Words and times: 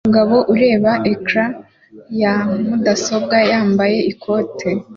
Umugabo 0.03 0.35
ureba 0.53 0.91
ecran 1.13 1.51
ya 2.21 2.33
mudasobwa 2.67 3.35
yambaye 3.51 3.97
ikote 4.11 4.69